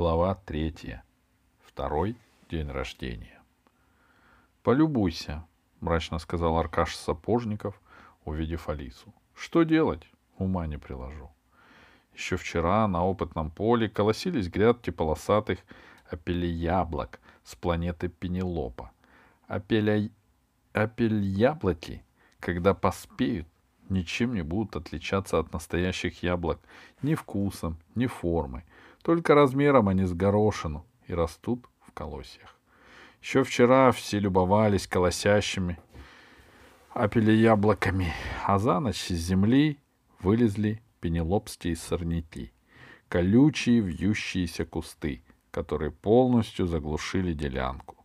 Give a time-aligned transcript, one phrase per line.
[0.00, 1.04] Глава третья.
[1.62, 2.16] Второй
[2.50, 3.38] день рождения.
[4.62, 5.44] «Полюбуйся»,—
[5.80, 7.78] мрачно сказал Аркаш Сапожников,
[8.24, 9.12] увидев Алису.
[9.34, 10.10] «Что делать?
[10.38, 11.30] Ума не приложу».
[12.14, 15.58] Еще вчера на опытном поле колосились грядки полосатых
[16.10, 18.92] апельяблок с планеты Пенелопа.
[19.48, 20.08] Апеля...
[20.72, 22.02] Апельяблоки,
[22.38, 23.46] когда поспеют,
[23.90, 26.58] ничем не будут отличаться от настоящих яблок
[27.02, 28.64] ни вкусом, ни формой—
[29.02, 32.56] только размером они с горошину и растут в колосьях.
[33.22, 35.78] Еще вчера все любовались колосящими
[36.90, 38.12] апели яблоками,
[38.46, 39.78] а за ночь из земли
[40.20, 42.52] вылезли пенелопские сорняки,
[43.08, 47.96] колючие вьющиеся кусты, которые полностью заглушили делянку.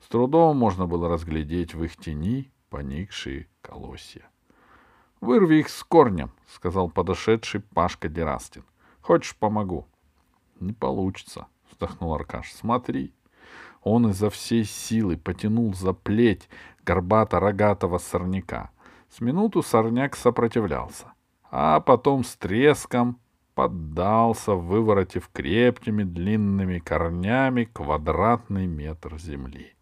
[0.00, 4.28] С трудом можно было разглядеть в их тени поникшие колосья.—
[5.20, 8.64] Вырви их с корнем,— сказал подошедший Пашка Дерастин.—
[9.00, 9.86] Хочешь, помогу?
[10.62, 12.52] Не получится, вздохнул Аркаш.
[12.52, 13.12] Смотри.
[13.82, 16.48] Он изо всей силы потянул за плеть
[16.84, 18.70] горбато-рогатого сорняка.
[19.10, 21.12] С минуту сорняк сопротивлялся,
[21.50, 23.18] а потом с треском
[23.54, 29.74] поддался, выворотив крепкими длинными корнями квадратный метр земли.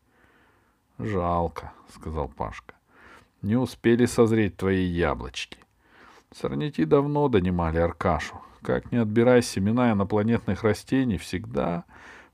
[0.99, 2.75] —Жалко,— сказал Пашка.—
[3.43, 5.59] Не успели созреть твои яблочки.
[6.33, 11.85] Сорняки давно донимали Аркашу, как не отбирай семена инопланетных растений, всегда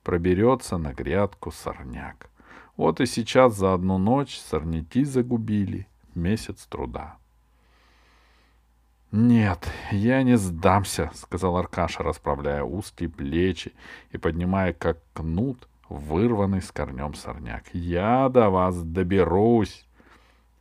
[0.03, 2.29] проберется на грядку сорняк.
[2.77, 7.17] Вот и сейчас за одну ночь сорняки загубили месяц труда.
[9.13, 13.73] «Нет, я не сдамся»,— сказал Аркаша, расправляя узкие плечи
[14.11, 17.65] и поднимая, как кнут, вырванный с корнем сорняк.
[17.73, 19.87] «Я до вас доберусь!»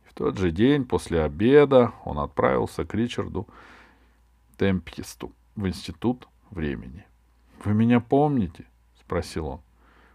[0.08, 3.46] в тот же день после обеда он отправился к Ричарду
[4.56, 7.04] Темпесту в институт времени.
[7.64, 8.64] «Вы меня помните?»—
[9.00, 9.60] спросил он.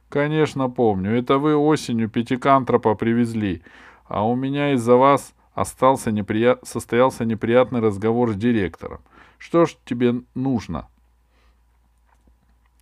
[0.09, 1.11] «Конечно помню.
[1.11, 3.63] Это вы осенью пятикантропа привезли,
[4.05, 6.57] а у меня из-за вас остался неприя...
[6.63, 9.01] состоялся неприятный разговор с директором.
[9.37, 10.87] Что ж тебе нужно?»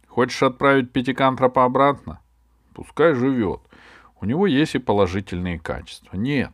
[0.08, 2.20] «Хочешь отправить пятикантропа обратно?»
[2.74, 3.62] «Пускай живет.
[4.22, 6.18] У него есть и положительные качества».
[6.18, 6.52] «Нет.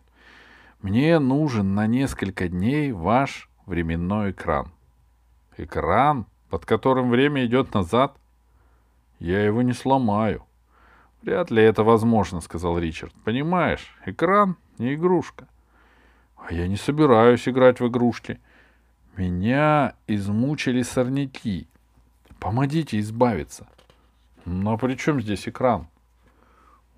[0.81, 4.71] Мне нужен на несколько дней ваш временной экран.
[5.57, 8.17] Экран, под которым время идет назад?
[9.19, 10.45] Я его не сломаю.
[11.21, 13.13] Вряд ли это возможно, сказал Ричард.
[13.23, 15.47] Понимаешь, экран не игрушка.
[16.35, 18.39] А я не собираюсь играть в игрушки.
[19.15, 21.67] Меня измучили сорняки.
[22.39, 23.65] Помогите избавиться.
[24.43, 25.87] Но при чем здесь экран?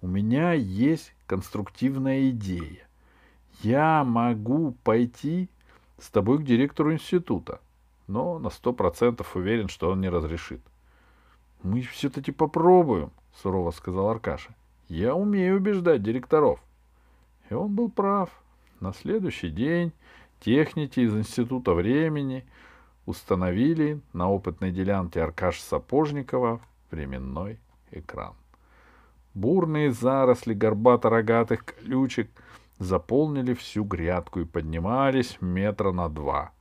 [0.02, 2.88] У меня есть конструктивная идея.
[3.62, 5.48] Я могу пойти
[6.00, 7.60] с тобой к директору института
[8.08, 10.62] но на сто процентов уверен, что он не разрешит.—
[11.64, 14.56] Мы все-таки попробуем,— сурово сказал Аркаша.—
[14.88, 16.62] Я умею убеждать директоров.
[17.50, 18.30] И он был прав.
[18.80, 19.92] На следующий день
[20.40, 22.46] техники из Института времени
[23.06, 27.60] установили на опытной делянке Аркаша Сапожникова временной
[27.92, 28.36] экран.
[29.34, 32.30] Бурные заросли горбато-рогатых колючек
[32.80, 36.52] заполнили всю грядку и поднимались метра на два—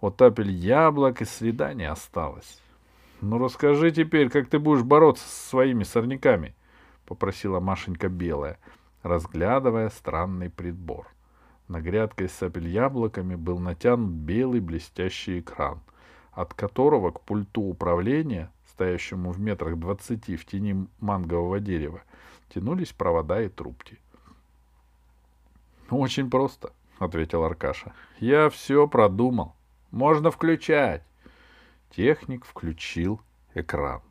[0.00, 2.60] от апель яблок и следа не осталось.—
[3.20, 6.54] Ну расскажи теперь, как ты будешь бороться со своими сорняками,—
[7.06, 8.58] попросила Машенька Белая,
[9.02, 11.08] разглядывая странный прибор.
[11.66, 15.80] На грядке с апель яблоками был натянут белый блестящий экран,
[16.32, 22.02] от которого к пульту управления, стоящему в метрах двадцати в тени мангового дерева,
[22.48, 23.98] тянулись провода и трубки.—
[25.90, 29.54] Очень просто,— ответил Аркаша.— Я все продумал.
[29.90, 31.02] Можно включать.
[31.90, 33.20] Техник включил
[33.54, 34.02] экран.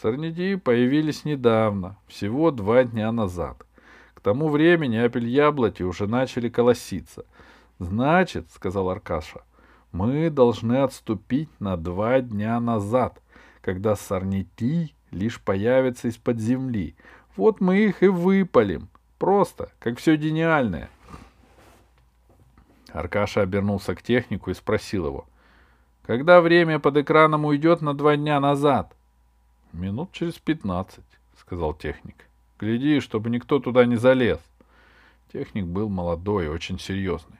[0.00, 3.66] Сорняки появились недавно, всего два дня назад.
[4.14, 7.26] К тому времени апель яблоки уже начали колоситься.
[7.78, 9.42] Значит,— сказал Аркаша,—
[9.92, 13.20] мы должны отступить на два дня назад,
[13.60, 16.94] когда сорняки лишь появятся из-под земли.
[17.36, 18.88] Вот мы их и выпалим.
[19.18, 20.88] Просто, как все гениальное.—
[22.92, 25.26] Аркаша обернулся к технику и спросил его.
[26.02, 28.94] «Когда время под экраном уйдет на два дня назад?»
[29.72, 31.04] «Минут через пятнадцать»,—
[31.38, 32.26] сказал техник.
[32.58, 34.40] «Гляди, чтобы никто туда не залез».
[35.32, 37.38] Техник был молодой и очень серьезный.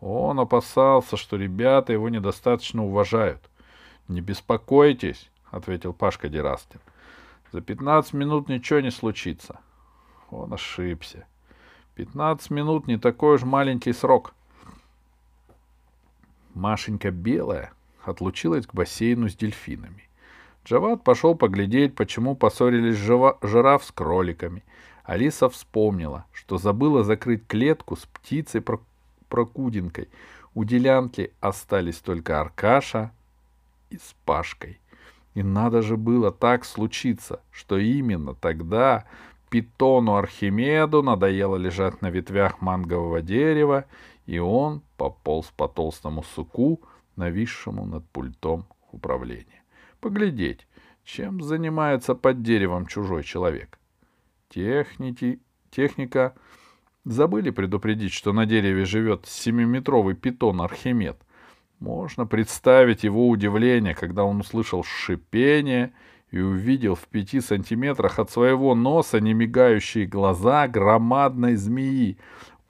[0.00, 3.40] Он опасался, что ребята его недостаточно уважают.
[4.08, 6.80] «Не беспокойтесь»,— ответил Пашка Дерастин.
[7.52, 9.60] «За пятнадцать минут ничего не случится».
[10.30, 11.26] Он ошибся.
[11.94, 14.32] Пятнадцать минут не такой уж маленький срок.
[16.60, 17.72] Машенька Белая
[18.04, 20.08] отлучилась к бассейну с дельфинами.
[20.64, 23.38] Джават пошел поглядеть, почему поссорились жива...
[23.40, 24.62] жираф с кроликами.
[25.04, 30.10] Алиса вспомнила, что забыла закрыть клетку с птицей-прокудинкой.
[30.54, 33.10] У делянки остались только Аркаша
[33.88, 34.78] и с Пашкой.
[35.34, 39.06] И надо же было так случиться, что именно тогда
[39.48, 43.86] питону Архимеду надоело лежать на ветвях мангового дерева,
[44.30, 46.80] и он пополз по толстому суку,
[47.16, 49.64] нависшему над пультом управления.
[49.98, 50.68] Поглядеть,
[51.02, 53.80] чем занимается под деревом чужой человек.
[54.48, 55.40] Техники,
[55.72, 56.36] техника
[57.04, 61.20] забыли предупредить, что на дереве живет семиметровый питон Архимед.
[61.80, 65.92] Можно представить его удивление, когда он услышал шипение
[66.30, 72.16] и увидел в пяти сантиметрах от своего носа немигающие глаза громадной змеи.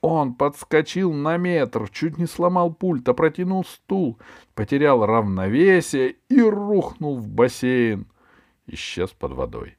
[0.03, 4.19] Он подскочил на метр, чуть не сломал пульт, опротянул стул,
[4.55, 8.07] потерял равновесие и рухнул в бассейн.
[8.67, 9.77] Исчез под водой.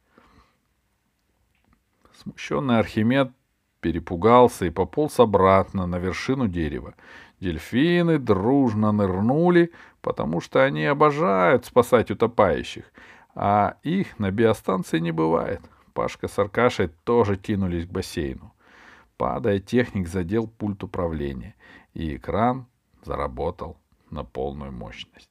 [2.22, 3.32] Смущенный Архимед
[3.80, 6.94] перепугался и пополз обратно на вершину дерева.
[7.40, 9.72] Дельфины дружно нырнули,
[10.02, 12.86] потому что они обожают спасать утопающих,
[13.34, 15.62] а их на биостанции не бывает.
[15.94, 18.54] Пашка с Аркашей тоже кинулись к бассейну.
[19.22, 21.54] Падая, техник задел пульт управления,
[21.94, 22.66] и экран
[23.04, 23.78] заработал
[24.10, 25.30] на полную мощность.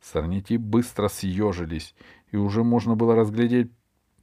[0.00, 1.96] Сорняки быстро съежились,
[2.30, 3.72] и уже можно было разглядеть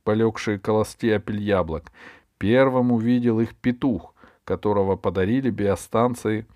[0.06, 1.92] полегшие колости апель яблок.
[2.38, 4.16] Первым увидел их петух,
[4.46, 6.48] которого подарили биостанции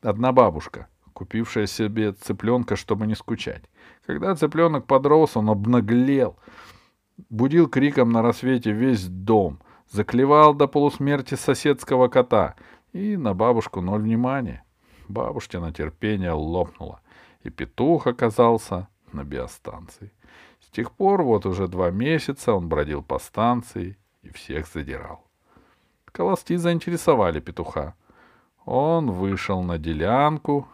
[0.00, 3.64] одна бабушка, купившая себе цыпленка, чтобы не скучать.
[4.06, 6.36] Когда цыпленок подрос, он обнаглел,
[7.28, 9.58] будил криком на рассвете весь дом—
[9.90, 12.56] заклевал до полусмерти соседского кота,
[12.92, 14.64] и на бабушку ноль внимания.
[15.08, 17.00] Бабушкина терпение лопнуло,
[17.42, 20.12] и петух оказался на биостанции.
[20.60, 25.24] С тех пор вот уже два месяца он бродил по станции и всех задирал.
[26.04, 27.94] Колости заинтересовали петуха.
[28.64, 30.68] Он вышел на делянку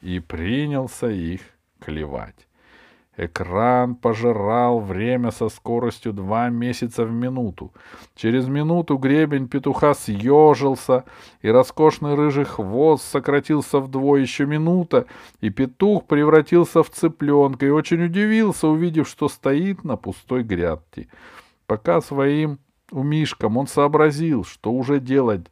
[0.00, 1.42] и принялся их
[1.80, 2.46] клевать.
[3.16, 7.72] Экран пожирал время со скоростью два месяца в минуту.
[8.14, 11.04] Через минуту гребень петуха съежился,
[11.42, 15.06] и роскошный рыжий хвост сократился вдвое еще минута,
[15.40, 21.08] и петух превратился в цыпленка и очень удивился, увидев, что стоит на пустой грядке.
[21.66, 22.58] Пока своим
[22.92, 25.46] умишкам он сообразил, что уже делать,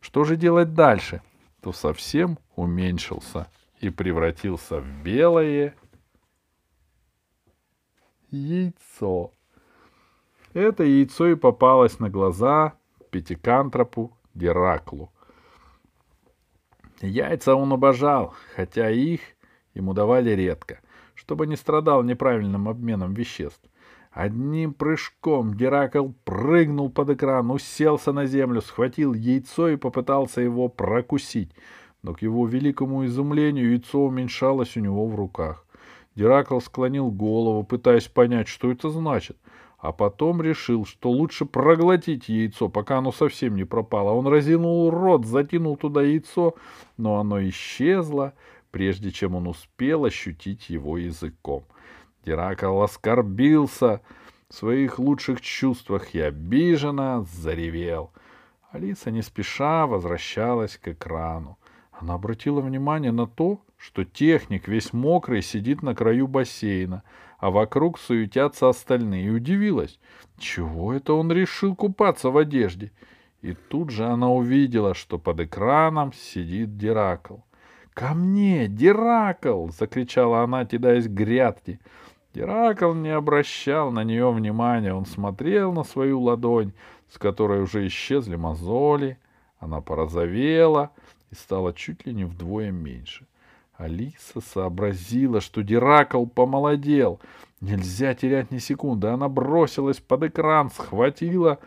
[0.00, 1.22] что же делать дальше,
[1.62, 3.46] то совсем уменьшился
[3.80, 5.74] и превратился в белое
[8.34, 9.32] яйцо.
[10.52, 12.74] Это яйцо и попалось на глаза
[13.10, 15.10] пятикантропу Гераклу.
[17.00, 19.20] Яйца он обожал, хотя их
[19.74, 20.80] ему давали редко,
[21.14, 23.68] чтобы не страдал неправильным обменом веществ.
[24.14, 31.50] Одним прыжком Геракл прыгнул под экран, уселся на землю, схватил яйцо и попытался его прокусить.
[32.02, 35.63] Но к его великому изумлению яйцо уменьшалось у него в руках.
[36.14, 39.36] Геракл склонил голову, пытаясь понять, что это значит,
[39.78, 44.12] а потом решил, что лучше проглотить яйцо, пока оно совсем не пропало.
[44.12, 46.54] Он разинул рот, затянул туда яйцо,
[46.96, 48.34] но оно исчезло,
[48.70, 51.64] прежде чем он успел ощутить его языком.
[52.24, 54.00] Геракл оскорбился
[54.48, 58.12] в своих лучших чувствах и обиженно заревел.
[58.70, 61.58] Алиса не спеша возвращалась к экрану.
[62.00, 67.02] Она обратила внимание на то, что техник весь мокрый сидит на краю бассейна,
[67.38, 69.98] а вокруг суетятся остальные, и удивилась,
[70.38, 72.90] чего это он решил купаться в одежде.
[73.42, 77.36] И тут же она увидела, что под экраном сидит Диракл.
[77.92, 81.78] «Ко мне, Диракл!»— закричала она, кидаясь к грядке.
[82.34, 86.72] Диракл не обращал на нее внимания, он смотрел на свою ладонь,
[87.08, 89.18] с которой уже исчезли мозоли.
[89.60, 90.90] Она порозовела
[91.34, 93.26] и стала чуть ли не вдвое меньше.
[93.76, 97.20] Алиса сообразила, что Диракл помолодел.
[97.60, 99.08] Нельзя терять ни секунды.
[99.08, 101.58] Она бросилась под экран, схватила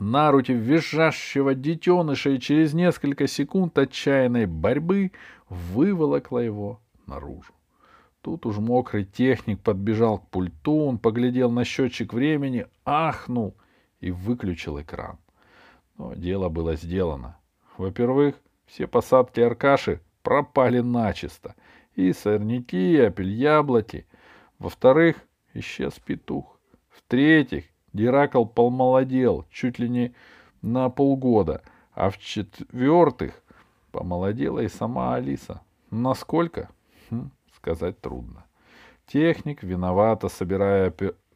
[0.00, 5.12] на руки визжащего детеныша и через несколько секунд отчаянной борьбы
[5.48, 7.52] выволокла его наружу.
[8.22, 13.54] Тут уж мокрый техник подбежал к пульту, он поглядел на счетчик времени, ахнул
[14.00, 15.16] и выключил экран.
[15.96, 17.36] Но дело было сделано.
[17.80, 18.34] Во-первых,
[18.66, 21.54] все посадки Аркаши пропали начисто.
[21.94, 24.06] И сорняки, и апель-яблоки.
[24.58, 25.16] Во-вторых,
[25.54, 26.60] исчез петух.
[26.90, 30.14] В-третьих, Геракл помолодел чуть ли не
[30.60, 31.62] на полгода.
[31.94, 33.42] А в-четвертых,
[33.92, 35.62] помолодела и сама Алиса.
[35.90, 36.68] Насколько?
[37.10, 38.44] Хм, сказать трудно.
[39.06, 40.92] Техник, виновато собирая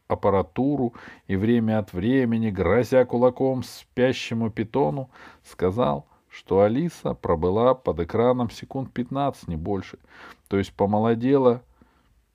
[0.09, 0.93] аппаратуру
[1.27, 5.09] и время от времени, грозя кулаком спящему питону,
[5.43, 9.99] сказал, что Алиса пробыла под экраном секунд 15, не больше,
[10.49, 11.62] то есть помолодела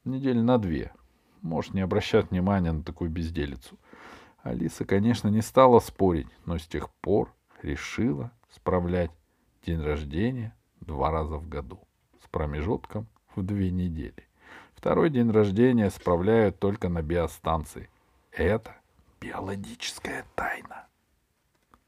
[0.06, 0.94] недели на две.
[1.42, 3.78] Может не обращать внимания на такую безделицу.
[4.42, 9.12] Алиса, конечно, не стала спорить, но с тех пор решила справлять
[9.66, 11.80] день рождения два раза в году
[12.24, 14.28] с промежутком в две недели.
[14.76, 17.90] Второй день рождения справляют только на биостанции.
[18.32, 18.78] Это
[19.20, 20.89] биологическая тайна.